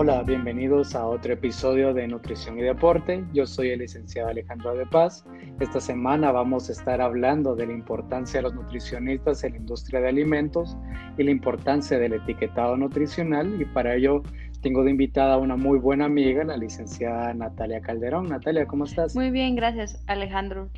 Hola, 0.00 0.22
bienvenidos 0.22 0.94
a 0.94 1.04
otro 1.04 1.32
episodio 1.32 1.92
de 1.92 2.06
Nutrición 2.06 2.56
y 2.56 2.62
Deporte. 2.62 3.24
Yo 3.32 3.48
soy 3.48 3.70
el 3.70 3.80
licenciado 3.80 4.28
Alejandro 4.28 4.76
de 4.76 4.86
Paz. 4.86 5.24
Esta 5.58 5.80
semana 5.80 6.30
vamos 6.30 6.68
a 6.68 6.72
estar 6.72 7.00
hablando 7.00 7.56
de 7.56 7.66
la 7.66 7.72
importancia 7.72 8.38
de 8.38 8.44
los 8.44 8.54
nutricionistas 8.54 9.42
en 9.42 9.54
la 9.54 9.58
industria 9.58 10.00
de 10.00 10.10
alimentos 10.10 10.76
y 11.16 11.24
la 11.24 11.32
importancia 11.32 11.98
del 11.98 12.12
etiquetado 12.12 12.76
nutricional 12.76 13.60
y 13.60 13.64
para 13.64 13.96
ello 13.96 14.22
tengo 14.62 14.84
de 14.84 14.92
invitada 14.92 15.34
a 15.34 15.38
una 15.38 15.56
muy 15.56 15.80
buena 15.80 16.04
amiga, 16.04 16.44
la 16.44 16.56
licenciada 16.56 17.34
Natalia 17.34 17.80
Calderón. 17.80 18.28
Natalia, 18.28 18.68
¿cómo 18.68 18.84
estás? 18.84 19.16
Muy 19.16 19.32
bien, 19.32 19.56
gracias 19.56 20.00
Alejandro. 20.06 20.68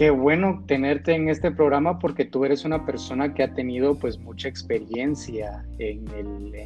Qué 0.00 0.08
bueno 0.08 0.64
tenerte 0.66 1.14
en 1.14 1.28
este 1.28 1.50
programa 1.50 1.98
porque 1.98 2.24
tú 2.24 2.46
eres 2.46 2.64
una 2.64 2.86
persona 2.86 3.34
que 3.34 3.42
ha 3.42 3.52
tenido 3.52 3.98
pues 3.98 4.18
mucha 4.18 4.48
experiencia 4.48 5.62
en 5.78 6.08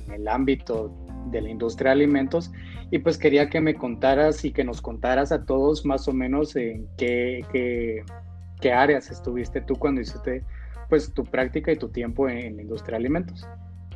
el, 0.09 0.29
ámbito 0.29 0.95
de 1.33 1.43
la 1.43 1.51
industria 1.51 1.89
de 1.89 1.95
alimentos 1.95 2.53
y 2.93 2.99
pues 3.01 3.19
quería 3.19 3.51
que 3.51 3.61
me 3.61 3.75
contaras 3.75 4.45
y 4.45 4.53
que 4.53 4.63
nos 4.63 4.81
contaras 4.81 5.33
a 5.33 5.45
todos 5.45 5.85
más 5.85 6.07
o 6.07 6.13
menos 6.13 6.55
en 6.55 6.87
qué, 6.97 7.45
qué, 8.61 8.73
áreas 8.73 9.11
estuviste 9.11 9.61
tú 9.63 9.75
cuando 9.75 10.01
hiciste 10.01 10.45
pues 10.89 11.13
tu 11.13 11.25
práctica 11.25 11.73
y 11.73 11.77
tu 11.77 11.89
tiempo 11.89 12.29
en, 12.29 12.55
la 12.55 12.63
industria 12.63 12.93
de 12.93 13.03
alimentos. 13.05 13.45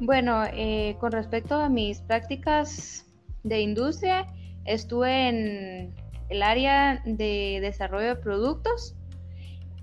Bueno, 0.00 0.46
eh, 0.52 0.96
con 0.98 1.12
respecto 1.12 1.54
a 1.54 1.68
mis 1.68 2.00
prácticas 2.00 3.06
de 3.44 3.60
industria, 3.60 4.26
estuve 4.64 5.28
en 5.28 5.94
el 6.28 6.42
área 6.42 7.00
de 7.04 7.60
desarrollo 7.62 8.08
de 8.08 8.16
productos 8.16 8.96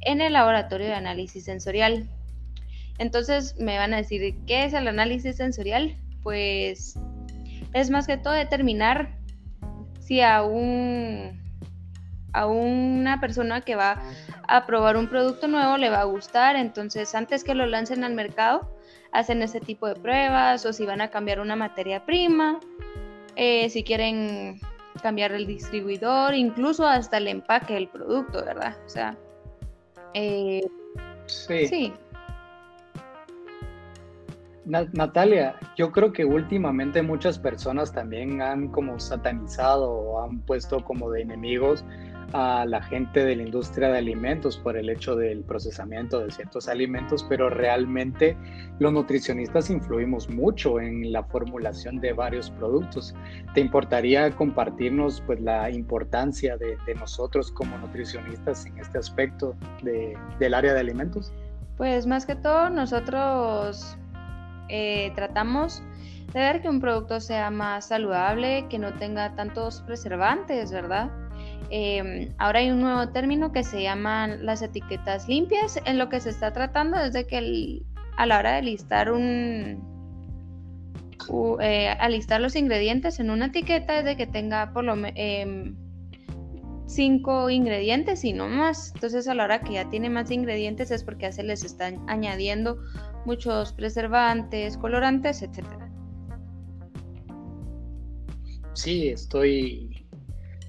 en 0.06 0.22
el 0.22 0.34
laboratorio 0.34 0.88
de 0.88 0.94
análisis 0.94 1.44
sensorial. 1.44 2.08
Entonces 2.98 3.56
me 3.60 3.78
van 3.78 3.94
a 3.94 3.98
decir, 3.98 4.36
¿qué 4.48 4.66
es 4.66 4.74
el 4.74 4.88
análisis 4.88 5.36
sensorial? 5.36 5.98
Pues 6.24 6.98
es 7.74 7.90
más 7.90 8.08
que 8.08 8.18
todo 8.18 8.34
determinar 8.34 9.18
si 10.00 10.22
a 10.22 10.44
un 10.44 11.44
a 12.32 12.48
una 12.48 13.22
persona 13.22 13.62
que 13.62 13.76
va 13.76 14.02
a 14.48 14.66
probar 14.66 14.98
un 14.98 15.08
producto 15.08 15.48
nuevo 15.48 15.78
le 15.78 15.90
va 15.90 16.02
a 16.02 16.04
gustar, 16.04 16.58
entonces 16.58 17.16
antes 17.16 17.46
que 17.46 17.56
lo 17.56 17.66
lancen 17.66 18.04
al 18.04 18.14
mercado 18.14 18.76
hacen 19.14 19.42
ese 19.42 19.62
tipo 19.62 19.88
de 19.88 19.96
pruebas 19.96 20.66
o 20.66 20.74
si 20.74 20.86
van 20.86 21.00
a 21.00 21.10
cambiar 21.10 21.40
una 21.40 21.56
materia 21.56 22.06
prima, 22.06 22.60
eh, 23.38 23.70
si 23.70 23.84
quieren 23.84 24.60
cambiar 25.02 25.32
el 25.32 25.48
distribuidor, 25.48 26.36
incluso 26.36 26.86
hasta 26.86 27.18
el 27.18 27.30
empaque 27.30 27.76
del 27.76 27.88
producto, 27.88 28.44
¿verdad? 28.44 28.76
O 28.86 28.90
sea, 28.90 29.18
eh, 30.16 30.62
sí. 31.28 31.94
Natalia, 34.66 35.60
yo 35.78 35.92
creo 35.92 36.12
que 36.12 36.26
últimamente 36.26 37.04
muchas 37.04 37.38
personas 37.38 37.94
también 37.94 38.42
han 38.42 38.70
como 38.70 39.00
satanizado 39.00 39.92
o 39.92 40.24
han 40.24 40.40
puesto 40.40 40.84
como 40.84 41.12
de 41.12 41.22
enemigos 41.22 41.86
a 42.34 42.66
la 42.66 42.82
gente 42.82 43.24
de 43.24 43.36
la 43.36 43.44
industria 43.44 43.90
de 43.90 43.98
alimentos 43.98 44.58
por 44.58 44.78
el 44.78 44.90
hecho 44.90 45.16
del 45.16 45.44
procesamiento 45.44 46.20
de 46.20 46.32
ciertos 46.32 46.68
alimentos, 46.68 47.26
pero 47.28 47.50
realmente 47.50 48.38
los 48.80 48.92
nutricionistas 48.92 49.70
influimos 49.70 50.30
mucho 50.30 50.80
en 50.80 51.12
la 51.12 51.24
formulación 51.24 52.00
de 52.00 52.14
varios 52.14 52.50
productos. 52.52 53.16
¿Te 53.54 53.62
importaría 53.62 54.32
compartirnos 54.32 55.22
pues 55.22 55.40
la 55.42 55.70
importancia 55.70 56.58
de, 56.58 56.78
nosotros 57.00 57.52
como 57.52 57.78
nutricionistas 57.78 58.66
en 58.66 58.78
este 58.80 58.98
aspecto 58.98 59.56
del 60.40 60.54
área 60.54 60.74
de 60.74 60.80
alimentos? 60.80 61.32
Pues 61.78 62.08
más 62.08 62.26
que 62.26 62.36
todo 62.36 62.70
nosotros 62.70 63.98
eh, 64.70 65.12
tratamos 65.16 65.84
de 66.34 66.40
ver 66.40 66.62
que 66.62 66.70
un 66.70 66.80
producto 66.80 67.20
sea 67.20 67.50
más 67.50 67.88
saludable, 67.88 68.66
que 68.70 68.80
no 68.80 68.94
tenga 68.94 69.36
tantos 69.36 69.82
preservantes, 69.82 70.72
¿verdad? 70.72 71.10
Em, 71.70 72.34
ahora 72.38 72.60
hay 72.60 72.72
un 72.72 72.82
nuevo 72.82 73.10
término 73.10 73.52
que 73.52 73.64
se 73.64 73.82
llaman 73.82 74.46
las 74.46 74.62
etiquetas 74.62 75.28
limpias. 75.28 75.80
En 75.86 75.98
lo 75.98 76.10
que 76.10 76.20
se 76.20 76.30
está 76.30 76.54
tratando 76.54 76.98
es 76.98 77.14
de 77.14 77.26
que 77.26 77.82
a 78.18 78.26
la 78.26 78.40
hora 78.40 78.54
de 78.54 78.62
listar 78.62 79.12
un, 79.12 79.84
eh, 81.62 81.98
listar 82.10 82.42
los 82.42 82.56
ingredientes 82.56 83.20
en 83.20 83.30
una 83.30 83.48
etiqueta 83.48 84.00
es 84.00 84.06
de 84.06 84.16
que 84.16 84.28
tenga 84.28 84.72
por 84.74 84.84
lo 84.84 84.96
em, 85.16 85.76
cinco 86.86 87.50
ingredientes 87.50 88.24
y 88.24 88.34
no 88.34 88.48
más. 88.48 88.92
Entonces 88.94 89.28
a 89.28 89.34
la 89.34 89.46
hora 89.46 89.62
que 89.62 89.74
ya 89.74 89.90
tiene 89.90 90.10
más 90.10 90.30
ingredientes 90.32 90.92
es 90.92 91.04
porque 91.04 91.24
ya 91.24 91.32
se 91.32 91.44
les 91.44 91.64
están 91.64 92.04
añadiendo 92.08 92.78
muchos 93.26 93.74
preservantes, 93.74 94.78
colorantes, 94.78 95.42
etcétera. 95.42 95.90
Sí, 98.74 99.08
estoy 99.08 100.05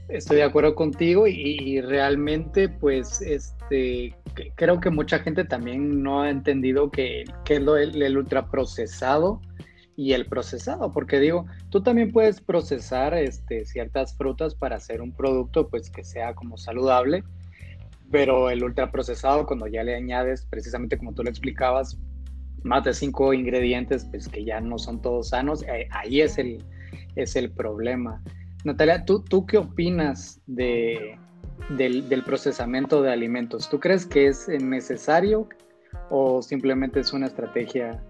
Estoy 0.09 0.37
de 0.37 0.45
acuerdo 0.45 0.75
contigo 0.77 1.27
y, 1.27 1.81
realmente 1.81 2.69
pues 2.69 3.21
este 3.21 4.15
creo 4.55 4.81
que 4.81 4.91
mucha 4.91 5.19
gente 5.19 5.45
también 5.45 6.03
no 6.03 6.23
ha 6.23 6.31
entendido 6.31 6.91
que, 6.91 7.25
es 7.49 7.63
lo, 7.63 7.77
el, 7.77 8.01
el, 8.01 8.19
ultraprocesado 8.19 9.41
y 9.97 10.13
el 10.13 10.27
procesado, 10.27 10.93
porque 10.93 11.19
digo, 11.19 11.47
tú 11.71 11.83
también 11.83 12.13
puedes 12.13 12.41
procesar 12.41 13.15
este, 13.15 13.65
ciertas 13.65 14.15
frutas 14.15 14.55
para 14.55 14.77
hacer 14.77 15.01
un 15.01 15.13
producto 15.13 15.69
pues 15.69 15.91
que 15.91 16.05
sea 16.05 16.35
como 16.35 16.59
saludable, 16.59 17.25
pero 18.11 18.51
el 18.51 18.63
ultraprocesado 18.63 19.47
cuando 19.47 19.67
ya 19.67 19.83
le 19.83 19.97
añades 19.97 20.47
precisamente 20.47 20.99
como 20.99 21.15
tú 21.15 21.25
lo 21.25 21.31
explicabas, 21.31 21.99
más 22.63 22.85
de 22.85 22.93
cinco 22.93 23.33
ingredientes 23.33 24.05
pues 24.11 24.29
que 24.29 24.45
ya 24.45 24.61
no 24.61 24.79
son 24.79 25.01
todos 25.01 25.31
sanos, 25.31 25.63
eh, 25.63 25.89
ahí 25.91 26.21
es 26.21 26.37
el, 26.39 26.63
es 27.17 27.35
el 27.35 27.51
problema. 27.51 28.23
Natalia, 28.67 29.05
¿tú, 29.05 29.23
tú 29.23 29.47
qué 29.47 29.59
opinas 29.59 30.41
de, 30.47 31.17
del, 31.71 32.23
procesamiento 32.25 33.01
de 33.01 33.13
alimentos? 33.13 33.71
¿Tú 33.71 33.79
crees 33.79 34.05
que 34.07 34.27
es 34.27 34.49
necesario 34.49 35.49
o 36.11 36.43
simplemente 36.43 36.99
es 36.99 37.13
una 37.13 37.27
estrategia 37.27 38.03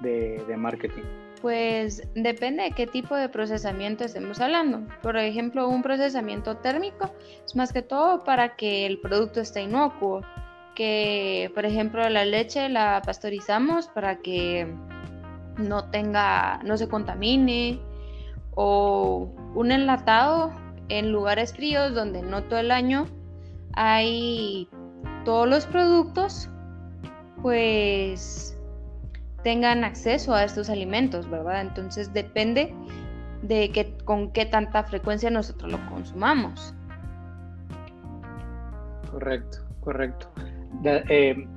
de, 0.00 0.42
marketing? 0.56 1.04
Pues 1.40 2.02
depende 2.16 2.64
de 2.64 2.72
qué 2.72 2.88
tipo 2.88 3.14
de 3.14 3.28
procesamiento 3.28 4.02
estemos 4.02 4.40
hablando. 4.40 4.82
Por 5.00 5.16
ejemplo, 5.16 5.68
un 5.68 5.80
procesamiento 5.80 6.56
térmico 6.56 7.12
es 7.46 7.54
más 7.54 7.72
que 7.72 7.82
todo 7.82 8.24
para 8.24 8.56
que 8.56 8.86
el 8.86 8.98
producto 8.98 9.40
esté 9.40 9.62
inocuo. 9.62 10.22
Que, 10.74 11.52
por 11.54 11.64
ejemplo, 11.64 12.08
la 12.08 12.24
leche 12.24 12.68
la 12.68 13.00
pasteurizamos 13.06 13.86
para 13.86 14.16
que 14.18 14.66
no 15.56 15.88
tenga, 15.90 16.60
no 16.64 16.76
se 16.76 16.88
contamine, 16.88 17.78
o 18.54 19.32
un 19.54 19.72
enlatado 19.72 20.52
en 20.88 21.12
lugares 21.12 21.52
fríos 21.52 21.94
donde 21.94 22.22
no 22.22 22.42
todo 22.44 22.58
el 22.58 22.70
año 22.70 23.06
hay 23.74 24.68
todos 25.24 25.48
los 25.48 25.66
productos, 25.66 26.50
pues 27.42 28.58
tengan 29.42 29.84
acceso 29.84 30.34
a 30.34 30.44
estos 30.44 30.68
alimentos, 30.68 31.28
¿verdad? 31.30 31.62
Entonces 31.62 32.12
depende 32.12 32.74
de 33.42 33.70
que, 33.70 33.96
con 34.04 34.32
qué 34.32 34.44
tanta 34.46 34.84
frecuencia 34.84 35.30
nosotros 35.30 35.72
lo 35.72 35.78
consumamos. 35.88 36.74
Correcto, 39.10 39.58
correcto. 39.80 40.30
Eh, 40.84 41.48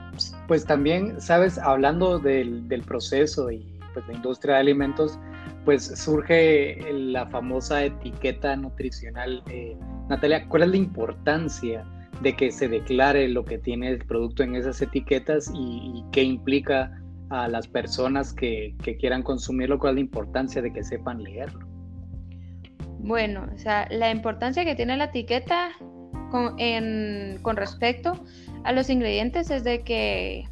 pues 0.48 0.66
también, 0.66 1.20
sabes, 1.20 1.58
hablando 1.58 2.20
del, 2.20 2.68
del 2.68 2.82
proceso 2.84 3.52
y 3.52 3.80
pues 3.94 4.08
la 4.08 4.14
industria 4.14 4.56
de 4.56 4.62
alimentos, 4.62 5.20
pues 5.66 5.86
surge 5.86 6.78
la 6.92 7.26
famosa 7.28 7.84
etiqueta 7.84 8.56
nutricional. 8.56 9.44
Eh, 9.50 9.78
Natalia, 10.10 10.48
¿cuál 10.48 10.64
es 10.64 10.70
la 10.70 10.78
importancia 10.78 11.86
de 12.22 12.36
que 12.36 12.52
se 12.52 12.68
declare 12.68 13.28
lo 13.30 13.46
que 13.46 13.58
tiene 13.58 13.90
el 13.90 14.06
producto 14.06 14.44
en 14.44 14.56
esas 14.56 14.82
etiquetas 14.82 15.52
y, 15.54 16.04
qué 16.12 16.24
implica 16.24 16.92
a 17.30 17.48
las 17.48 17.68
personas 17.68 18.34
que, 18.34 18.76
quieran 19.00 19.24
consumirlo? 19.24 19.80
¿Cuál 19.80 19.92
es 19.92 19.96
la 19.96 20.02
importancia 20.02 20.62
de 20.62 20.74
que 20.74 20.84
sepan 20.84 21.24
leerlo? 21.24 21.66
Bueno, 23.00 23.48
o 23.54 23.58
sea, 23.58 23.88
la 23.90 24.12
importancia 24.12 24.64
que 24.64 24.76
tiene 24.76 24.96
la 24.98 25.06
etiqueta 25.06 25.72
con, 26.30 26.56
con 27.42 27.58
respecto 27.58 28.14
a 28.64 28.72
los 28.72 28.90
ingredientes 28.90 29.50
es 29.50 29.64
de 29.64 29.84
que, 29.84 30.46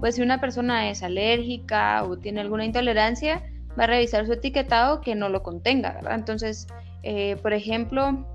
pues 0.00 0.16
si 0.16 0.22
una 0.22 0.40
persona 0.40 0.88
es 0.90 1.02
alérgica 1.02 2.04
o 2.04 2.16
tiene 2.16 2.40
alguna 2.40 2.64
intolerancia, 2.64 3.42
va 3.78 3.84
a 3.84 3.86
revisar 3.86 4.26
su 4.26 4.32
etiquetado 4.32 5.00
que 5.00 5.14
no 5.14 5.28
lo 5.28 5.42
contenga, 5.42 5.92
¿verdad? 5.92 6.14
Entonces, 6.14 6.66
eh, 7.02 7.36
por 7.36 7.52
ejemplo, 7.52 8.26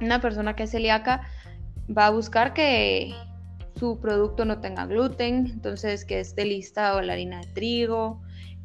una 0.00 0.20
persona 0.20 0.54
que 0.54 0.64
es 0.64 0.70
celíaca 0.70 1.22
va 1.96 2.06
a 2.06 2.10
buscar 2.10 2.52
que 2.52 3.14
su 3.76 4.00
producto 4.00 4.44
no 4.44 4.60
tenga 4.60 4.86
gluten, 4.86 5.46
entonces 5.46 6.04
que 6.04 6.20
esté 6.20 6.44
listado 6.44 7.02
la 7.02 7.12
harina 7.12 7.40
de 7.40 7.46
trigo, 7.48 8.22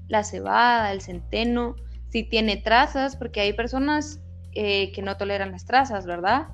la 0.08 0.24
cebada, 0.24 0.92
el 0.92 1.02
centeno, 1.02 1.76
si 2.10 2.24
tiene 2.24 2.58
trazas, 2.58 3.16
porque 3.16 3.42
hay 3.42 3.54
personas 3.54 4.22
eh, 4.54 4.92
que 4.92 5.02
no 5.02 5.18
toleran 5.18 5.52
las 5.52 5.66
trazas, 5.66 6.06
¿verdad? 6.06 6.48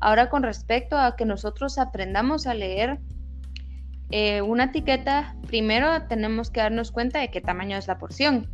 Ahora 0.00 0.30
con 0.30 0.42
respecto 0.42 0.98
a 0.98 1.16
que 1.16 1.24
nosotros 1.24 1.78
aprendamos 1.78 2.46
a 2.46 2.54
leer 2.54 2.98
eh, 4.10 4.42
una 4.42 4.64
etiqueta, 4.64 5.36
primero 5.46 6.06
tenemos 6.08 6.50
que 6.50 6.60
darnos 6.60 6.90
cuenta 6.90 7.20
de 7.20 7.30
qué 7.30 7.40
tamaño 7.40 7.76
es 7.76 7.86
la 7.86 7.98
porción. 7.98 8.48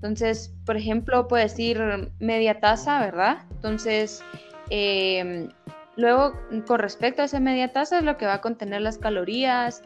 Entonces, 0.00 0.54
por 0.64 0.78
ejemplo, 0.78 1.28
puede 1.28 1.42
decir 1.42 1.78
media 2.20 2.58
taza, 2.58 3.00
¿verdad? 3.00 3.44
Entonces, 3.50 4.24
em, 4.70 5.50
luego, 5.96 6.32
con 6.66 6.78
respecto 6.78 7.20
a 7.20 7.26
esa 7.26 7.38
media 7.38 7.70
taza, 7.70 7.98
es 7.98 8.04
lo 8.04 8.16
que 8.16 8.24
va 8.24 8.34
a 8.34 8.40
contener 8.40 8.80
las 8.80 8.96
calorías, 8.96 9.82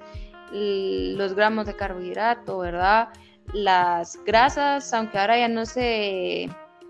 los 0.52 1.34
gramos 1.34 1.66
de 1.66 1.75
carbohidrato, 1.75 2.58
¿verdad? 2.58 3.08
Las 3.52 4.16
grasas, 4.25 4.94
aunque 4.94 5.19
ahora 5.19 5.37
ya 5.37 5.49
no 5.49 5.66
se, 5.66 6.49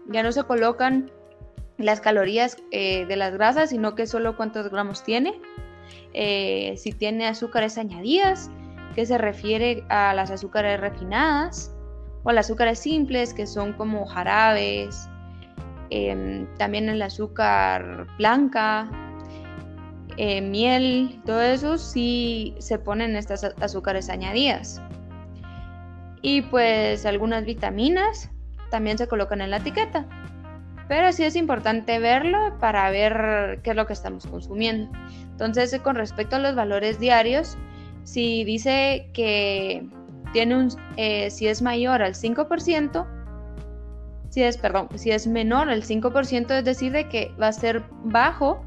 ya 0.08 0.22
no 0.22 0.30
se 0.30 0.42
colocan 0.42 1.10
las 1.78 2.02
calorías 2.02 2.58
eh, 2.72 3.06
de 3.06 3.16
las 3.16 3.32
grasas, 3.32 3.70
sino 3.70 3.94
que 3.94 4.06
solo 4.06 4.36
cuántos 4.36 4.70
gramos 4.70 5.02
tiene. 5.02 5.40
Eh, 6.12 6.74
si 6.76 6.92
tiene 6.92 7.26
azúcares 7.26 7.78
añadidas, 7.78 8.50
que 8.94 9.06
se 9.06 9.16
refiere 9.16 9.82
a 9.88 10.12
las 10.12 10.30
azúcares 10.30 10.78
refinadas, 10.78 11.73
o 12.24 12.32
las 12.32 12.46
azúcares 12.46 12.78
simples, 12.78 13.32
que 13.32 13.46
son 13.46 13.74
como 13.74 14.06
jarabes, 14.06 15.08
em, 15.90 16.46
también 16.56 16.88
el 16.88 17.00
azúcar 17.02 18.06
blanca, 18.18 18.88
eh, 20.16 20.40
miel, 20.40 21.20
todo 21.26 21.42
eso 21.42 21.76
sí 21.76 22.54
se 22.58 22.78
ponen 22.78 23.16
estas 23.16 23.44
azúcares 23.60 24.08
añadidas. 24.08 24.80
Y 26.22 26.42
pues 26.42 27.04
algunas 27.04 27.44
vitaminas 27.44 28.30
también 28.70 28.96
se 28.96 29.06
colocan 29.06 29.40
en 29.40 29.50
la 29.50 29.58
etiqueta. 29.58 30.06
Pero 30.88 31.12
sí 31.12 31.24
es 31.24 31.36
importante 31.36 31.98
verlo 31.98 32.58
para 32.60 32.90
ver 32.90 33.60
qué 33.62 33.70
es 33.70 33.76
lo 33.76 33.86
que 33.86 33.92
estamos 33.92 34.26
consumiendo. 34.26 34.90
Entonces, 35.30 35.78
con 35.80 35.96
respecto 35.96 36.36
a 36.36 36.38
los 36.38 36.54
valores 36.54 36.98
diarios, 36.98 37.56
si 38.04 38.44
dice 38.44 39.08
que 39.12 39.86
tiene 40.34 40.56
un, 40.56 40.68
eh, 40.96 41.30
si 41.30 41.46
es 41.46 41.62
mayor 41.62 42.02
al 42.02 42.14
5%, 42.14 43.06
si 44.28 44.42
es, 44.42 44.58
perdón, 44.58 44.88
si 44.96 45.12
es 45.12 45.28
menor 45.28 45.70
al 45.70 45.84
5%, 45.84 46.58
es 46.58 46.64
decir, 46.64 46.92
de 46.92 47.08
que 47.08 47.30
va 47.40 47.48
a 47.48 47.52
ser 47.52 47.84
bajo 48.02 48.66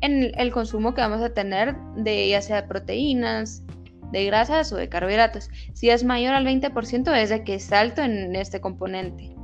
en 0.00 0.32
el 0.40 0.50
consumo 0.50 0.94
que 0.94 1.02
vamos 1.02 1.20
a 1.20 1.34
tener 1.34 1.76
de 1.96 2.30
ya 2.30 2.40
sea 2.40 2.66
proteínas, 2.66 3.62
de 4.10 4.24
grasas 4.24 4.72
o 4.72 4.76
de 4.76 4.88
carbohidratos. 4.88 5.50
Si 5.74 5.90
es 5.90 6.02
mayor 6.02 6.34
al 6.34 6.46
20% 6.46 7.14
es 7.14 7.28
de 7.28 7.44
que 7.44 7.54
es 7.56 7.70
alto 7.72 8.02
en 8.02 8.34
este 8.34 8.60
componente. 8.62 9.36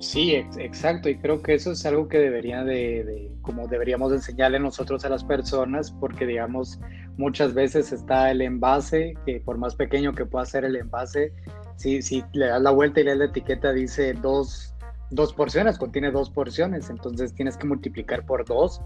Sí, 0.00 0.34
exacto, 0.34 1.10
y 1.10 1.18
creo 1.18 1.42
que 1.42 1.54
eso 1.54 1.72
es 1.72 1.84
algo 1.84 2.08
que 2.08 2.18
debería 2.18 2.64
de, 2.64 3.30
como 3.42 3.68
deberíamos 3.68 4.12
enseñarle 4.12 4.58
nosotros 4.58 5.04
a 5.04 5.10
las 5.10 5.22
personas, 5.22 5.92
porque 5.92 6.26
digamos, 6.26 6.80
muchas 7.20 7.52
veces 7.52 7.92
está 7.92 8.30
el 8.30 8.40
envase, 8.40 9.14
que 9.26 9.40
por 9.40 9.58
más 9.58 9.76
pequeño 9.76 10.14
que 10.14 10.24
pueda 10.24 10.46
ser 10.46 10.64
el 10.64 10.74
envase, 10.74 11.32
si, 11.76 12.00
si 12.02 12.24
le 12.32 12.46
das 12.46 12.62
la 12.62 12.70
vuelta 12.70 13.00
y 13.00 13.04
lees 13.04 13.18
la 13.18 13.26
etiqueta, 13.26 13.72
dice 13.72 14.14
dos 14.14 14.74
dos 15.10 15.34
porciones, 15.34 15.76
contiene 15.76 16.10
dos 16.10 16.30
porciones, 16.30 16.88
entonces 16.88 17.34
tienes 17.34 17.56
que 17.56 17.66
multiplicar 17.66 18.24
por 18.24 18.44
dos 18.44 18.80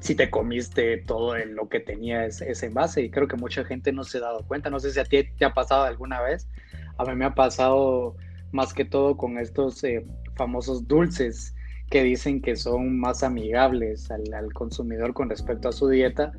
si 0.00 0.14
te 0.14 0.30
comiste 0.30 0.98
todo 0.98 1.36
lo 1.36 1.68
que 1.68 1.80
tenía 1.80 2.24
ese, 2.24 2.66
envase. 2.66 3.02
Y 3.02 3.10
creo 3.10 3.28
que 3.28 3.36
mucha 3.36 3.64
gente 3.64 3.92
no 3.92 4.04
se 4.04 4.18
ha 4.18 4.22
dado 4.22 4.44
cuenta, 4.46 4.70
no 4.70 4.80
sé 4.80 4.90
si 4.90 5.00
a 5.00 5.04
ti 5.04 5.24
te 5.36 5.44
ha 5.44 5.54
pasado 5.54 5.84
alguna 5.84 6.20
vez, 6.20 6.48
a 6.96 7.04
mí 7.04 7.14
me 7.14 7.24
ha 7.24 7.34
pasado 7.34 8.16
más 8.50 8.72
que 8.72 8.84
todo 8.84 9.16
con 9.16 9.38
estos 9.38 9.84
eh, 9.84 10.04
famosos 10.36 10.88
dulces 10.88 11.54
que 11.90 12.02
dicen 12.02 12.40
que 12.40 12.56
son 12.56 12.98
más 12.98 13.22
amigables 13.22 14.10
al, 14.10 14.52
consumidor 14.52 15.14
con 15.14 15.30
respecto 15.30 15.68
a 15.68 15.72
su 15.72 15.88
dieta, 15.88 16.32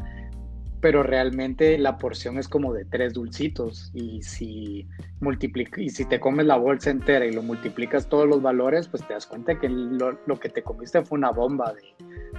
pero 0.81 1.03
realmente 1.03 1.77
la 1.77 1.97
porción 1.97 2.37
es 2.37 2.47
como 2.47 2.73
de 2.73 2.85
tres 2.85 3.13
dulcitos 3.13 3.91
y 3.93 4.21
si 4.21 4.87
multiplica, 5.19 5.81
y 5.81 5.89
si 5.89 6.05
te 6.05 6.19
comes 6.19 6.45
la 6.45 6.55
bolsa 6.55 6.89
entera 6.89 7.25
y 7.25 7.33
lo 7.33 7.41
multiplicas 7.41 8.07
todos 8.07 8.27
los 8.27 8.41
valores, 8.41 8.87
pues 8.87 9.05
te 9.05 9.13
das 9.13 9.25
cuenta 9.25 9.59
que 9.59 9.67
lo, 9.67 10.39
que 10.39 10.49
te 10.49 10.63
comiste 10.63 11.03
fue 11.03 11.17
una 11.17 11.31
bomba 11.31 11.73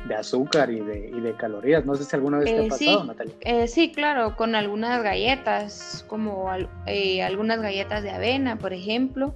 de, 0.06 0.14
azúcar 0.14 0.70
y 0.70 0.80
de, 0.80 1.08
y 1.08 1.20
de, 1.20 1.34
calorías. 1.36 1.84
No 1.84 1.94
sé 1.94 2.04
si 2.04 2.16
alguna 2.16 2.38
vez 2.38 2.46
te 2.46 2.58
ha 2.58 2.64
eh, 2.64 2.68
pasado, 2.68 3.04
Natalia. 3.04 3.34
Eh, 3.40 3.68
sí, 3.68 3.92
claro, 3.92 4.36
con 4.36 4.54
algunas 4.54 5.02
galletas, 5.02 6.04
como 6.08 6.48
eh, 6.86 7.22
algunas 7.22 7.60
galletas 7.60 8.02
de 8.02 8.10
avena, 8.10 8.58
por 8.58 8.72
ejemplo. 8.72 9.34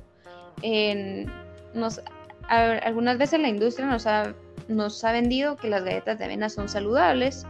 nos, 1.74 2.00
algunas 2.48 3.18
veces 3.18 3.40
la 3.40 3.48
industria 3.48 3.86
nos 3.86 4.06
ha, 4.06 4.34
nos 4.68 5.04
ha 5.04 5.12
vendido 5.12 5.56
que 5.56 5.68
las 5.68 5.84
galletas 5.84 6.18
de 6.18 6.24
avena 6.24 6.48
son 6.48 6.68
saludables 6.68 7.46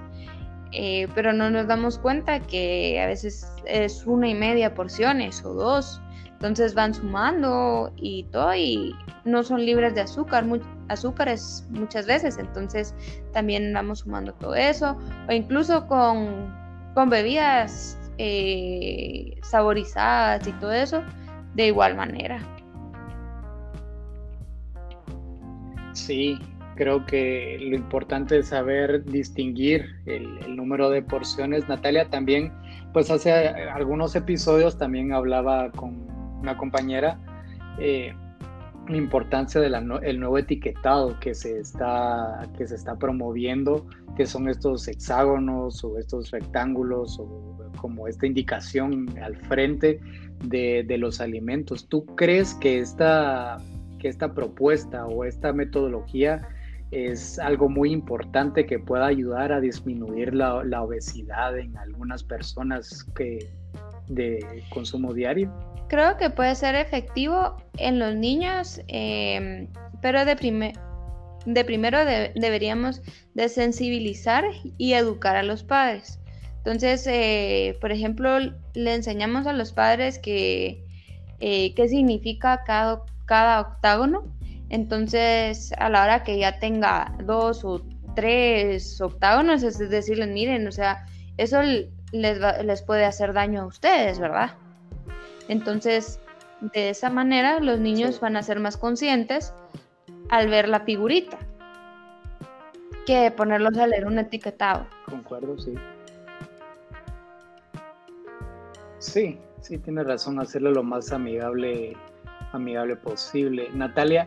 eh, 0.77 1.09
pero 1.15 1.33
no 1.33 1.51
nos 1.51 1.67
damos 1.69 1.99
cuenta 1.99 2.41
que 2.41 3.01
a 3.01 3.07
veces 3.07 3.47
es 3.65 4.05
una 4.07 4.29
y 4.29 4.35
media 4.35 4.75
porciones 4.75 5.45
o 5.45 5.55
dos. 5.55 6.01
Entonces 6.33 6.75
van 6.75 6.93
sumando 6.93 7.93
y 7.97 8.25
todo 8.25 8.55
y 8.55 8.95
no 9.25 9.43
son 9.43 9.65
libres 9.65 9.95
de 9.95 10.03
azúcar, 10.03 10.45
azúcares 10.89 11.65
muchas 11.71 12.07
veces. 12.07 12.39
Entonces 12.39 12.95
también 13.33 13.73
vamos 13.73 14.01
sumando 14.01 14.35
todo 14.35 14.55
eso. 14.55 14.99
O 15.29 15.33
incluso 15.33 15.87
con, 15.87 16.53
con 16.95 17.09
bebidas 17.09 17.97
eh, 18.19 19.39
saborizadas 19.43 20.47
y 20.47 20.53
todo 20.55 20.73
eso 20.73 21.03
de 21.55 21.69
igual 21.69 21.97
manera. 21.97 22.41
Sí, 25.93 26.39
Creo 26.77 27.07
que 27.07 27.59
lo 27.61 27.77
importante 27.77 28.39
es 28.39 28.49
saber 28.49 29.05
distinguir 29.05 29.87
el, 30.07 30.57
número 30.57 30.91
de 30.91 31.03
porciones. 31.03 31.69
Natalia 31.69 32.11
también, 32.11 32.53
pues 32.93 33.11
hace 33.11 33.33
algunos 33.33 34.17
episodios 34.17 34.77
también 34.77 35.13
hablaba 35.13 35.71
con 35.73 36.07
una 36.41 36.57
compañera 36.57 37.19
eh, 37.79 38.13
la 38.89 38.97
importancia 38.97 39.61
del 39.61 40.21
nuevo 40.21 40.39
etiquetado 40.39 41.19
que 41.21 41.35
se, 41.35 41.59
está, 41.59 42.47
que 42.57 42.67
se 42.67 42.75
está 42.75 42.97
promoviendo, 42.99 43.87
que 44.17 44.27
son 44.27 44.49
estos 44.49 44.87
hexágonos 44.89 45.83
o 45.85 45.99
estos 45.99 46.31
rectángulos 46.31 47.19
o 47.19 47.57
como 47.79 48.09
esta 48.09 48.27
indicación 48.27 49.07
al 49.23 49.37
frente 49.37 50.01
de, 50.45 50.85
de 50.87 50.99
los 50.99 51.21
alimentos. 51.21 51.89
¿Tú 51.89 52.05
crees 52.15 52.55
que 52.55 52.79
esta, 52.79 53.59
que 53.99 54.09
esta 54.09 54.35
propuesta 54.35 55.07
o 55.07 55.25
esta 55.25 55.53
metodología 55.53 56.47
es 56.95 57.41
algo 57.41 57.69
muy 57.69 57.91
importante 57.91 58.67
que 58.67 58.79
pueda 58.79 59.07
ayudar 59.07 59.53
a 59.53 59.61
disminuir 59.61 60.33
la, 60.33 60.83
obesidad 60.83 61.59
en 61.59 61.77
algunas 61.77 62.23
personas 62.23 63.05
que 63.17 63.51
de 64.07 64.63
consumo 64.71 65.13
diario. 65.13 65.53
Creo 65.89 66.17
que 66.17 66.31
puede 66.31 66.55
ser 66.55 66.77
efectivo 66.77 67.57
en 67.79 67.99
los 67.99 68.15
niños, 68.15 68.81
em, 68.87 69.67
pero 70.03 70.25
de, 70.25 70.37
de 71.47 71.65
primero 71.65 71.99
deberíamos 72.05 73.03
de 73.35 73.49
sensibilizar 73.49 74.45
y 74.79 74.93
educar 74.93 75.35
a 75.35 75.43
los 75.43 75.65
padres. 75.65 76.21
Entonces, 76.59 77.07
eh, 77.09 77.77
por 77.81 77.91
ejemplo, 77.91 78.39
le 78.39 78.95
enseñamos 78.95 79.49
a 79.49 79.53
los 79.53 79.73
padres 79.73 80.21
que 80.21 80.85
eh, 81.41 81.75
qué 81.75 81.89
significa 81.89 82.63
cada, 82.65 83.03
cada 83.27 83.61
octágono 83.61 84.33
entonces, 84.75 85.73
a 85.79 85.89
la 85.89 86.03
hora 86.03 86.25
que 86.25 86.37
ya 86.37 86.59
tenga 86.59 87.15
dos 87.23 87.65
o 87.65 87.81
tres 88.17 89.01
octágonos, 89.01 89.63
es 89.63 89.79
decirles, 89.79 90.27
miren, 90.31 90.67
o 90.67 90.73
sea, 90.73 91.07
eso 91.37 91.63
les, 91.63 92.41
les 92.65 92.83
puede 92.83 93.05
hacer 93.05 93.33
daño 93.33 93.63
a 93.63 93.67
ustedes, 93.67 94.19
¿verdad? 94.19 94.51
Entonces, 95.47 96.19
de 96.73 96.91
esa 96.91 97.09
manera, 97.09 97.61
los 97.61 97.79
niños 97.79 98.19
van 98.19 98.37
a 98.37 98.43
ser 98.43 98.59
más 98.59 98.77
conscientes 98.77 99.55
al 100.29 100.49
ver 100.49 100.69
la 100.69 100.81
figurita 100.81 101.39
que 103.07 103.31
ponerlos 103.31 103.79
a 103.79 103.87
leer 103.87 104.09
un 104.09 104.19
etiquetado. 104.19 104.89
Concuerdo, 105.09 105.57
sí. 105.57 105.75
Sí, 108.99 109.39
sí, 109.61 109.79
tiene 109.79 110.03
razón, 110.03 110.41
hacerlo 110.41 110.73
lo 110.73 110.83
más 110.83 111.13
amigable, 111.13 111.97
amigable 112.51 112.97
posible. 112.97 113.69
Natalia, 113.73 114.27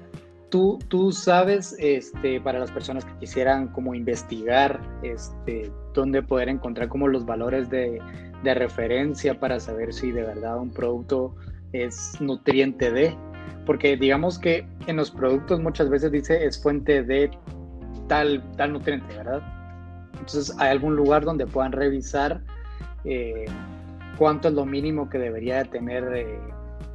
Tú, 0.50 0.80
tú 0.88 1.12
sabes, 1.12 1.76
este, 1.78 2.40
para 2.40 2.60
las 2.60 2.72
personas 2.72 3.04
que 3.04 3.14
quisieran 3.20 3.68
como 3.68 3.94
investigar, 3.94 4.80
este, 5.04 5.72
dónde 5.94 6.24
poder 6.24 6.48
encontrar 6.48 6.88
como 6.88 7.10
los 7.10 7.26
valores 7.26 7.70
de, 7.70 8.02
de 8.44 8.54
referencia 8.54 9.40
para 9.40 9.60
saber 9.60 9.94
si 9.94 10.12
de 10.12 10.24
verdad 10.24 10.58
un 10.60 10.70
producto 10.70 11.36
es 11.74 12.20
nutriente 12.22 12.92
de, 12.92 13.16
porque 13.66 13.98
digamos 13.98 14.40
que 14.40 14.66
en 14.88 14.96
los 14.96 15.12
productos 15.12 15.60
muchas 15.60 15.90
veces 15.90 16.12
dice 16.12 16.46
es 16.46 16.62
fuente 16.62 17.04
de 17.04 17.30
tal, 18.08 18.44
tal 18.56 18.74
nutriente, 18.74 19.16
¿verdad? 19.18 19.42
Entonces, 20.14 20.56
¿hay 20.60 20.70
algún 20.70 20.96
lugar 20.96 21.24
donde 21.24 21.46
puedan 21.46 21.72
revisar 21.72 22.42
eh, 23.04 23.46
cuánto 24.18 24.48
es 24.48 24.54
lo 24.54 24.66
mínimo 24.66 25.10
que 25.10 25.18
debería 25.18 25.64
tener 25.66 26.04
eh, 26.14 26.40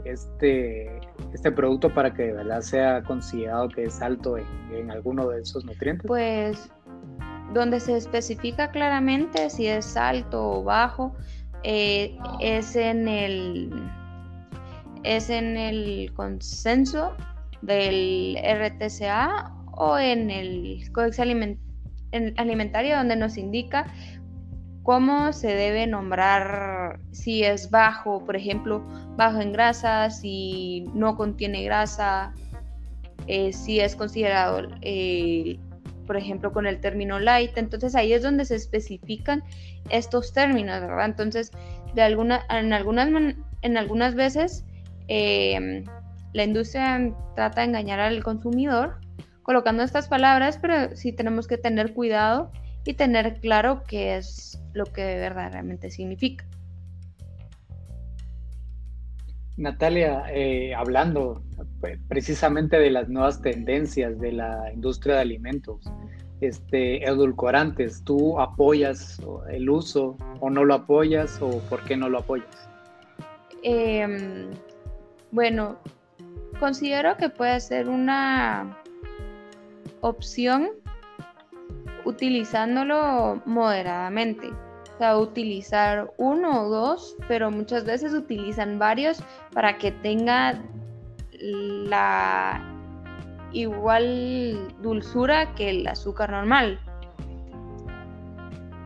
este, 0.04 1.00
este 1.32 1.52
producto 1.52 1.92
para 1.92 2.12
que 2.12 2.24
de 2.24 2.32
verdad 2.32 2.60
sea 2.60 3.02
considerado 3.02 3.68
que 3.68 3.84
es 3.84 4.00
alto 4.02 4.36
en, 4.38 4.90
alguno 4.90 5.28
de 5.28 5.40
esos 5.40 5.64
nutrientes? 5.64 6.06
Pues 6.06 6.70
donde 7.52 7.80
se 7.80 7.96
especifica 7.96 8.70
claramente 8.70 9.50
si 9.50 9.66
es 9.66 9.96
alto 9.96 10.50
o 10.50 10.64
bajo, 10.64 11.14
eh, 11.64 12.16
es 12.40 12.76
en 12.76 13.08
el 13.08 13.70
es 15.04 15.30
en 15.30 15.56
el 15.56 16.12
consenso 16.14 17.12
del 17.60 18.36
RTCA 18.42 19.52
o 19.72 19.98
en 19.98 20.30
el 20.30 20.90
Códice 20.92 21.22
Alimentario 22.36 22.96
donde 22.96 23.16
nos 23.16 23.36
indica 23.36 23.86
cómo 24.82 25.32
se 25.32 25.48
debe 25.48 25.86
nombrar 25.86 26.98
si 27.12 27.44
es 27.44 27.70
bajo, 27.70 28.24
por 28.24 28.36
ejemplo, 28.36 28.84
bajo 29.16 29.40
en 29.40 29.52
grasa, 29.52 30.10
si 30.10 30.86
no 30.94 31.16
contiene 31.16 31.62
grasa, 31.64 32.32
eh, 33.28 33.52
si 33.52 33.80
es 33.80 33.94
considerado, 33.94 34.68
eh, 34.80 35.58
por 36.06 36.16
ejemplo, 36.16 36.52
con 36.52 36.66
el 36.66 36.80
término 36.80 37.20
light. 37.20 37.56
Entonces 37.56 37.94
ahí 37.94 38.12
es 38.12 38.22
donde 38.22 38.44
se 38.44 38.56
especifican 38.56 39.44
estos 39.90 40.32
términos, 40.32 40.80
¿verdad? 40.80 41.06
Entonces, 41.06 41.52
en 41.94 43.76
algunas 43.76 44.14
veces 44.14 44.64
em, 45.08 45.84
la 46.32 46.44
industria 46.44 47.12
trata 47.36 47.60
de 47.60 47.68
engañar 47.68 48.00
al 48.00 48.22
consumidor 48.24 48.98
colocando 49.42 49.82
estas 49.82 50.08
palabras, 50.08 50.58
pero 50.60 50.96
sí 50.96 51.12
tenemos 51.12 51.46
que 51.46 51.58
tener 51.58 51.94
cuidado 51.94 52.50
y 52.84 52.94
tener 52.94 53.40
claro 53.40 53.82
qué 53.86 54.16
es 54.16 54.60
lo 54.72 54.84
que 54.86 55.02
verdaderamente 55.02 55.90
significa. 55.90 56.44
Natalia, 59.56 60.24
eh, 60.32 60.74
hablando 60.74 61.44
pues, 61.80 61.98
precisamente 62.08 62.78
de 62.78 62.90
las 62.90 63.08
nuevas 63.08 63.42
tendencias 63.42 64.18
de 64.18 64.32
la 64.32 64.72
industria 64.72 65.16
de 65.16 65.20
alimentos, 65.20 65.84
este, 66.40 67.04
edulcorantes, 67.04 68.02
¿tú 68.02 68.40
apoyas 68.40 69.20
el 69.50 69.70
uso 69.70 70.16
o 70.40 70.50
no 70.50 70.64
lo 70.64 70.74
apoyas 70.74 71.40
o 71.40 71.60
por 71.68 71.84
qué 71.84 71.96
no 71.96 72.08
lo 72.08 72.18
apoyas? 72.18 72.68
Em, 73.62 74.50
bueno, 75.30 75.78
considero 76.58 77.16
que 77.16 77.28
puede 77.28 77.60
ser 77.60 77.88
una 77.88 78.76
opción 80.00 80.70
utilizándolo 82.04 83.42
moderadamente. 83.44 84.48
O 84.48 84.98
sea, 84.98 85.16
utilizar 85.16 86.12
uno 86.18 86.64
o 86.64 86.68
dos, 86.68 87.16
pero 87.28 87.50
muchas 87.50 87.84
veces 87.84 88.12
utilizan 88.12 88.78
varios 88.78 89.22
para 89.52 89.78
que 89.78 89.90
tenga 89.90 90.62
la 91.40 92.62
igual 93.52 94.68
dulzura 94.80 95.54
que 95.54 95.70
el 95.70 95.86
azúcar 95.86 96.30
normal. 96.30 96.78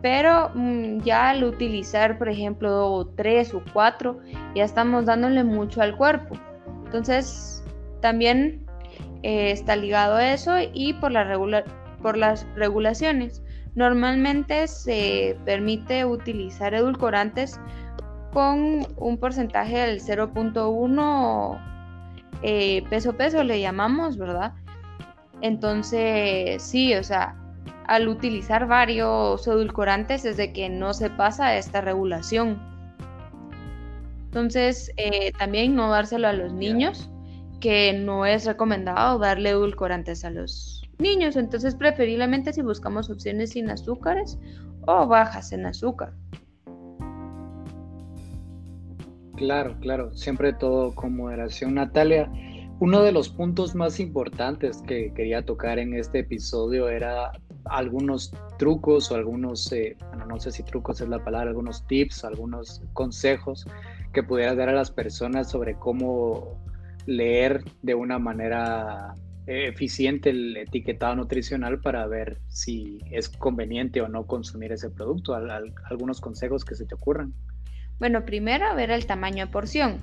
Pero 0.02 0.50
mm, 0.54 1.00
ya 1.00 1.30
al 1.30 1.44
utilizar, 1.44 2.18
por 2.18 2.28
ejemplo, 2.28 3.10
tres 3.16 3.52
o 3.54 3.62
cuatro, 3.72 4.20
ya 4.54 4.64
estamos 4.64 5.06
dándole 5.06 5.42
mucho 5.42 5.82
al 5.82 5.96
cuerpo. 5.96 6.36
Entonces, 6.84 7.64
también 8.00 8.64
eh, 9.22 9.50
está 9.50 9.74
ligado 9.74 10.16
a 10.16 10.32
eso 10.32 10.52
y 10.72 10.92
por 10.94 11.10
la 11.10 11.24
regular 11.24 11.64
por 12.06 12.16
las 12.16 12.46
regulaciones. 12.54 13.42
Normalmente 13.74 14.68
se 14.68 15.36
permite 15.44 16.04
utilizar 16.04 16.72
edulcorantes 16.72 17.58
con 18.32 18.86
un 18.96 19.18
porcentaje 19.18 19.76
del 19.76 20.00
0.1 20.00 21.60
eh, 22.42 22.84
peso 22.88 23.16
peso 23.16 23.42
le 23.42 23.60
llamamos, 23.60 24.18
¿verdad? 24.18 24.52
Entonces, 25.40 26.62
sí, 26.62 26.94
o 26.94 27.02
sea, 27.02 27.34
al 27.88 28.06
utilizar 28.06 28.68
varios 28.68 29.44
edulcorantes 29.44 30.24
es 30.24 30.36
de 30.36 30.52
que 30.52 30.68
no 30.68 30.94
se 30.94 31.10
pasa 31.10 31.56
esta 31.56 31.80
regulación. 31.80 32.62
Entonces, 34.26 34.92
eh, 34.96 35.32
también 35.36 35.74
no 35.74 35.90
dárselo 35.90 36.28
a 36.28 36.32
los 36.32 36.52
niños, 36.52 37.10
que 37.58 37.94
no 37.94 38.26
es 38.26 38.46
recomendado 38.46 39.18
darle 39.18 39.50
edulcorantes 39.50 40.24
a 40.24 40.30
los 40.30 40.85
niños, 40.98 41.36
entonces 41.36 41.74
preferiblemente 41.74 42.52
si 42.52 42.62
buscamos 42.62 43.10
opciones 43.10 43.50
sin 43.50 43.70
azúcares 43.70 44.38
o 44.86 45.06
bajas 45.06 45.52
en 45.52 45.66
azúcar. 45.66 46.12
Claro, 49.36 49.76
claro, 49.80 50.14
siempre 50.14 50.54
todo 50.54 50.94
con 50.94 51.14
moderación. 51.14 51.74
Natalia, 51.74 52.30
uno 52.80 53.02
de 53.02 53.12
los 53.12 53.28
puntos 53.28 53.74
más 53.74 54.00
importantes 54.00 54.82
que 54.86 55.12
quería 55.14 55.44
tocar 55.44 55.78
en 55.78 55.94
este 55.94 56.20
episodio 56.20 56.88
era 56.88 57.32
algunos 57.64 58.32
trucos 58.58 59.10
o 59.10 59.14
algunos, 59.14 59.70
eh, 59.72 59.96
bueno, 60.08 60.26
no 60.26 60.38
sé 60.40 60.52
si 60.52 60.62
trucos 60.62 61.00
es 61.00 61.08
la 61.08 61.22
palabra, 61.22 61.50
algunos 61.50 61.86
tips, 61.86 62.24
algunos 62.24 62.80
consejos 62.92 63.66
que 64.12 64.22
pudieras 64.22 64.56
dar 64.56 64.70
a 64.70 64.72
las 64.72 64.90
personas 64.90 65.50
sobre 65.50 65.74
cómo 65.74 66.58
leer 67.06 67.62
de 67.82 67.94
una 67.94 68.18
manera 68.18 69.14
eficiente 69.46 70.30
el 70.30 70.56
etiquetado 70.56 71.14
nutricional 71.14 71.80
para 71.80 72.06
ver 72.06 72.38
si 72.48 72.98
es 73.10 73.28
conveniente 73.28 74.00
o 74.00 74.08
no 74.08 74.26
consumir 74.26 74.72
ese 74.72 74.90
producto. 74.90 75.34
algunos 75.34 76.20
consejos 76.20 76.64
que 76.64 76.74
se 76.74 76.84
te 76.86 76.94
ocurran. 76.94 77.32
Bueno, 77.98 78.24
primero 78.24 78.74
ver 78.74 78.90
el 78.90 79.06
tamaño 79.06 79.46
de 79.46 79.52
porción. 79.52 80.02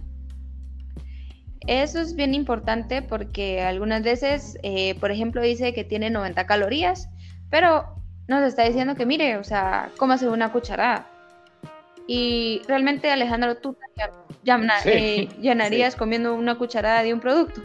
Eso 1.67 1.99
es 1.99 2.15
bien 2.15 2.33
importante 2.33 3.01
porque 3.01 3.61
algunas 3.61 4.03
veces, 4.03 4.57
eh, 4.63 4.95
por 4.99 5.11
ejemplo, 5.11 5.41
dice 5.41 5.73
que 5.73 5.83
tiene 5.83 6.09
90 6.09 6.45
calorías, 6.45 7.09
pero 7.49 7.85
nos 8.27 8.43
está 8.43 8.63
diciendo 8.63 8.95
que 8.95 9.05
mire, 9.05 9.37
o 9.37 9.43
sea, 9.43 9.91
cómase 9.97 10.27
una 10.27 10.51
cucharada. 10.51 11.07
Y 12.05 12.61
realmente, 12.67 13.11
Alejandro, 13.11 13.55
tú 13.57 13.77
ya, 14.43 14.59
eh, 14.85 15.29
llenarías 15.39 15.95
comiendo 15.97 16.33
una 16.33 16.57
cucharada 16.57 17.01
de 17.03 17.13
un 17.13 17.21
producto. 17.21 17.61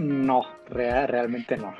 No, 0.00 0.46
realmente 0.70 1.58
no. 1.58 1.74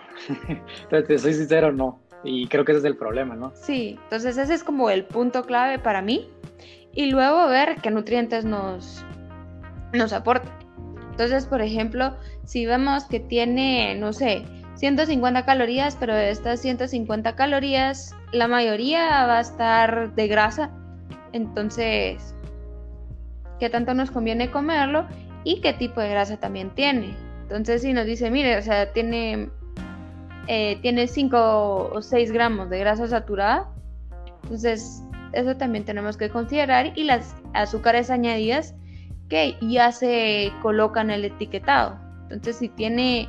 te 0.90 1.18
soy 1.18 1.32
sincero, 1.32 1.72
no. 1.72 2.00
Y 2.22 2.48
creo 2.48 2.66
que 2.66 2.72
ese 2.72 2.80
es 2.80 2.84
el 2.84 2.98
problema, 2.98 3.34
¿no? 3.34 3.50
Sí, 3.54 3.98
entonces 4.04 4.36
ese 4.36 4.52
es 4.52 4.62
como 4.62 4.90
el 4.90 5.06
punto 5.06 5.44
clave 5.44 5.78
para 5.78 6.02
mí. 6.02 6.28
Y 6.92 7.06
luego 7.06 7.48
ver 7.48 7.76
qué 7.80 7.90
nutrientes 7.90 8.44
nos, 8.44 9.06
nos 9.94 10.12
aporta. 10.12 10.52
Entonces, 11.12 11.46
por 11.46 11.62
ejemplo, 11.62 12.14
si 12.44 12.66
vemos 12.66 13.04
que 13.04 13.20
tiene, 13.20 13.94
no 13.94 14.12
sé, 14.12 14.44
150 14.74 15.46
calorías, 15.46 15.96
pero 15.98 16.14
de 16.14 16.30
estas 16.30 16.60
150 16.60 17.34
calorías, 17.36 18.14
la 18.32 18.48
mayoría 18.48 19.24
va 19.24 19.38
a 19.38 19.40
estar 19.40 20.14
de 20.14 20.28
grasa. 20.28 20.70
Entonces, 21.32 22.34
¿qué 23.58 23.70
tanto 23.70 23.94
nos 23.94 24.10
conviene 24.10 24.50
comerlo? 24.50 25.06
Y 25.42 25.62
qué 25.62 25.72
tipo 25.72 26.02
de 26.02 26.10
grasa 26.10 26.36
también 26.36 26.68
tiene. 26.74 27.29
Entonces, 27.50 27.82
si 27.82 27.92
nos 27.92 28.06
dice, 28.06 28.30
mire, 28.30 28.56
o 28.56 28.62
sea, 28.62 28.92
tiene, 28.92 29.50
eh, 30.46 30.78
tiene 30.82 31.08
5 31.08 31.90
o 31.92 32.00
6 32.00 32.30
gramos 32.30 32.70
de 32.70 32.78
grasa 32.78 33.08
saturada, 33.08 33.68
entonces 34.44 35.02
eso 35.32 35.56
también 35.56 35.84
tenemos 35.84 36.16
que 36.16 36.30
considerar 36.30 36.92
y 36.96 37.04
las 37.04 37.34
azúcares 37.52 38.08
añadidas 38.10 38.74
que 39.28 39.56
ya 39.60 39.90
se 39.90 40.52
colocan 40.62 41.10
en 41.10 41.16
el 41.16 41.24
etiquetado. 41.24 41.98
Entonces, 42.24 42.56
si 42.56 42.68
tiene 42.68 43.28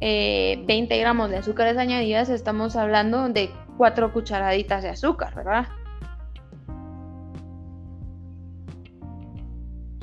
eh, 0.00 0.98
gramos 1.00 1.30
de 1.30 1.38
azúcares 1.38 1.78
añadidas, 1.78 2.28
estamos 2.28 2.76
hablando 2.76 3.26
de 3.30 3.50
4 3.78 4.12
cucharaditas 4.12 4.82
de 4.82 4.90
azúcar, 4.90 5.34
¿verdad? 5.34 5.66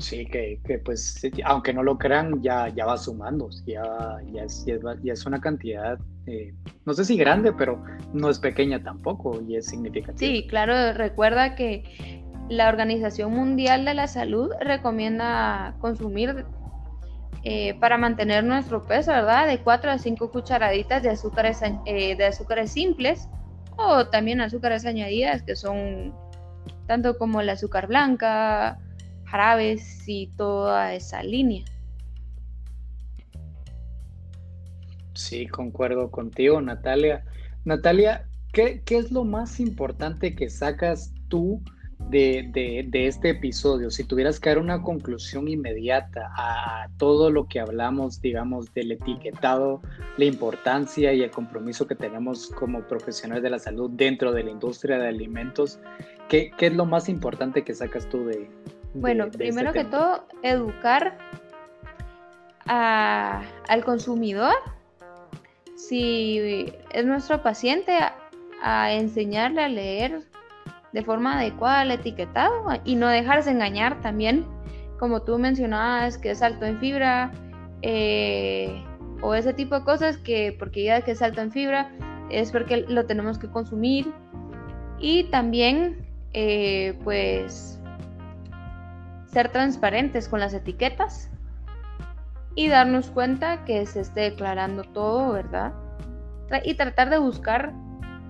Sí, 0.06 0.24
que, 0.24 0.60
pues, 0.84 1.20
aunque 1.44 1.72
no 1.74 1.82
lo 1.82 1.98
crean, 1.98 2.40
ya, 2.40 2.68
ya 2.68 2.86
va 2.86 2.96
sumando, 2.96 3.50
ya, 3.66 3.82
ya, 4.32 4.44
es, 4.44 4.64
ya, 4.64 5.12
es, 5.12 5.26
una 5.26 5.40
cantidad, 5.40 5.98
eh, 6.26 6.54
no 6.84 6.94
sé 6.94 7.04
si 7.04 7.16
grande, 7.16 7.52
pero 7.52 7.82
no 8.12 8.30
es 8.30 8.38
pequeña 8.38 8.80
tampoco 8.80 9.42
y 9.42 9.56
es 9.56 9.66
significativa. 9.66 10.16
Sí, 10.16 10.46
claro, 10.48 10.92
recuerda 10.92 11.56
que 11.56 12.22
la 12.48 12.68
Organización 12.68 13.32
Mundial 13.32 13.84
de 13.84 13.94
la 13.94 14.06
Salud 14.06 14.52
recomienda 14.60 15.74
consumir 15.80 16.46
eh, 17.42 17.74
para 17.80 17.98
mantener 17.98 18.44
nuestro 18.44 18.84
peso, 18.84 19.10
¿verdad? 19.10 19.48
De 19.48 19.58
4 19.58 19.90
a 19.90 19.98
5 19.98 20.30
cucharaditas 20.30 21.02
de 21.02 21.10
azúcares, 21.10 21.60
eh, 21.84 22.14
de 22.14 22.26
azúcares 22.26 22.70
simples 22.70 23.28
o 23.76 24.06
también 24.06 24.40
azúcares 24.40 24.86
añadidas, 24.86 25.42
que 25.42 25.56
son 25.56 26.14
tanto 26.86 27.18
como 27.18 27.40
el 27.40 27.48
azúcar 27.48 27.88
blanca, 27.88 28.78
jarabes 29.26 30.08
y 30.08 30.28
toda 30.36 30.94
esa 30.94 31.22
línea. 31.22 31.64
Sí, 35.14 35.46
concuerdo 35.46 36.10
contigo, 36.10 36.60
Natalia. 36.60 37.24
Natalia, 37.64 38.28
¿qué, 38.52 38.82
es 38.86 39.10
lo 39.10 39.24
más 39.24 39.60
importante 39.60 40.34
que 40.34 40.50
sacas 40.50 41.12
tú 41.28 41.62
de, 42.10 42.86
este 42.92 43.30
episodio, 43.30 43.90
si 43.90 44.04
tuvieras 44.04 44.38
que 44.38 44.50
dar 44.50 44.58
una 44.58 44.82
conclusión 44.82 45.48
inmediata 45.48 46.30
a 46.36 46.88
todo 46.98 47.30
lo 47.30 47.48
que 47.48 47.58
hablamos, 47.58 48.20
digamos, 48.20 48.72
del 48.74 48.92
etiquetado, 48.92 49.80
la 50.16 50.24
importancia 50.26 51.12
y 51.12 51.22
el 51.22 51.30
compromiso 51.30 51.86
que 51.86 51.94
tenemos 51.94 52.48
como 52.48 52.82
profesionales 52.82 53.42
de 53.42 53.50
la 53.50 53.58
salud 53.58 53.90
dentro 53.90 54.32
de 54.32 54.44
la 54.44 54.50
industria 54.50 54.98
de 54.98 55.08
alimentos, 55.08 55.80
¿qué, 56.28 56.52
es 56.58 56.74
lo 56.74 56.84
más 56.84 57.08
importante 57.08 57.64
que 57.64 57.74
sacas 57.74 58.08
tú 58.08 58.26
de... 58.26 58.48
bueno, 59.00 59.24
este 59.24 59.38
primero 59.38 59.72
que 59.72 59.84
todo, 59.84 60.26
educar 60.42 61.18
al 62.66 63.84
consumidor, 63.84 64.54
si 65.76 66.72
es 66.92 67.06
nuestro 67.06 67.42
paciente, 67.42 67.98
a 68.62 68.92
enseñarle 68.92 69.62
a 69.62 69.68
leer 69.68 70.22
de 70.92 71.02
forma 71.02 71.38
adecuada 71.38 71.82
el 71.82 71.90
etiquetado 71.90 72.68
y 72.84 72.96
no 72.96 73.08
dejarse 73.08 73.50
engañar 73.50 74.00
también, 74.00 74.46
como 74.98 75.22
tú 75.22 75.38
mencionabas, 75.38 76.18
que 76.18 76.30
es 76.30 76.42
alto 76.42 76.64
en 76.64 76.78
fibra 76.78 77.32
eh, 77.82 78.82
o 79.20 79.34
ese 79.34 79.52
tipo 79.52 79.78
de 79.78 79.84
cosas 79.84 80.16
que 80.16 80.56
porque 80.58 80.84
ya 80.84 81.02
que 81.02 81.12
es 81.12 81.22
alto 81.22 81.42
en 81.42 81.52
fibra 81.52 81.90
es 82.30 82.50
porque 82.50 82.78
lo 82.88 83.06
tenemos 83.06 83.38
que 83.38 83.48
consumir. 83.48 84.12
Y 84.98 85.24
también 85.24 86.06
eh, 86.32 86.98
pues 87.04 87.75
ser 89.36 89.50
transparentes 89.50 90.30
con 90.30 90.40
las 90.40 90.54
etiquetas 90.54 91.28
y 92.54 92.68
darnos 92.68 93.10
cuenta 93.10 93.66
que 93.66 93.84
se 93.84 94.00
esté 94.00 94.20
declarando 94.22 94.82
todo, 94.82 95.30
¿verdad? 95.34 95.74
Y 96.64 96.72
tratar 96.72 97.10
de 97.10 97.18
buscar 97.18 97.74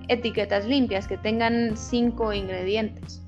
etiquetas 0.09 0.67
limpias 0.67 1.07
que 1.07 1.17
tengan 1.17 1.77
cinco 1.77 2.33
ingredientes. 2.33 3.23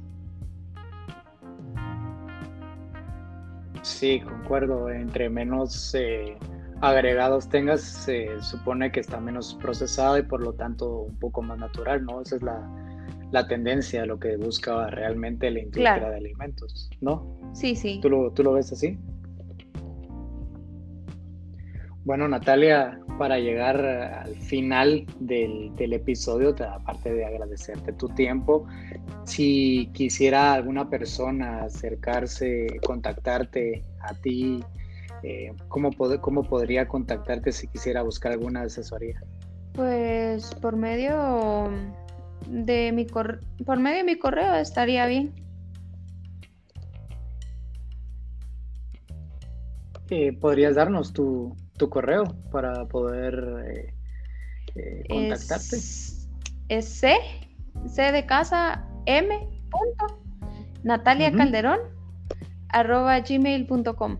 Sí, 3.82 4.23
concuerdo. 4.23 4.90
Entre 4.90 5.30
menos 5.30 5.94
eh, 5.94 6.37
agregados 6.80 7.49
tengas, 7.49 7.82
se 7.82 8.42
supone 8.42 8.90
que 8.90 8.99
está 8.99 9.20
menos 9.20 9.54
procesado 9.54 10.18
y 10.18 10.23
por 10.23 10.40
lo 10.40 10.52
tanto 10.52 11.02
un 11.02 11.16
poco 11.20 11.42
más 11.42 11.61
natural, 11.61 12.04
¿no? 12.04 12.23
Esa 12.23 12.35
es 12.35 12.42
la, 12.42 12.88
tendencia, 13.47 14.06
lo 14.06 14.18
que 14.18 14.37
busca 14.37 14.88
realmente 14.90 15.50
la 15.50 15.61
industria 15.61 16.11
de 16.11 16.16
alimentos, 16.16 16.90
¿no? 17.00 17.38
Sí, 17.52 17.76
sí. 17.76 17.99
¿Tú 18.00 18.11
lo, 18.11 18.30
¿Tú 18.32 18.42
lo 18.42 18.54
ves 18.54 18.73
así? 18.73 18.99
Bueno, 22.04 22.26
Natalia, 22.26 22.99
para 23.18 23.38
llegar 23.38 23.85
al 23.85 24.35
final 24.37 25.04
del, 25.20 25.92
episodio, 25.92 26.54
aparte 26.58 27.12
de 27.12 27.26
agradecerte 27.26 27.92
tu 27.92 28.08
tiempo, 28.08 28.66
si 29.25 29.90
quisiera 29.92 30.54
alguna 30.54 30.88
persona 30.88 31.64
acercarse, 31.64 32.66
contactarte 32.87 33.85
a 34.00 34.14
ti, 34.14 34.64
eh, 35.23 35.52
¿cómo, 35.68 35.90
¿cómo 36.23 36.44
podría 36.44 36.88
contactarte 36.88 37.52
si 37.52 37.66
quisiera 37.66 38.00
buscar 38.00 38.32
alguna 38.32 38.62
asesoría? 38.62 39.20
Pues 39.75 40.54
por 40.54 40.76
medio 40.76 41.70
de 42.47 42.92
mi, 42.92 43.04
por 43.04 43.78
medio 43.78 43.99
de 43.99 44.04
mi 44.04 44.18
correo 44.18 44.54
estaría 44.54 45.07
bien. 45.07 45.33
Eh, 50.11 50.33
¿Podrías 50.33 50.75
darnos 50.76 51.12
tu, 51.12 51.54
tu 51.76 51.88
correo 51.88 52.25
para 52.50 52.87
poder 52.87 53.64
eh, 53.66 53.95
eh, 54.75 55.04
contactarte. 55.09 55.76
Es, 56.68 56.85
C, 56.85 57.16
C 57.87 58.12
de 58.12 58.26
casa, 58.26 58.87
M. 59.07 59.38
Punto, 59.71 60.21
Natalia 60.83 61.33
Calderón, 61.33 61.80
arroba 62.68 63.21
gmail.com. 63.21 64.18